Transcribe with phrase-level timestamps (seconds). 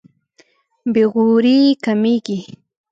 [0.93, 2.39] بې غوري کمېږي.